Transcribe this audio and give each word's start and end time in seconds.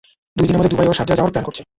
দুই 0.37 0.45
দিনের 0.45 0.59
মধ্যে 0.59 0.71
দুবাই 0.73 0.85
এবং 0.87 0.95
শারজায় 0.99 1.17
যাওয়ার 1.19 1.33
প্ল্যান 1.33 1.45
করছি। 1.47 1.61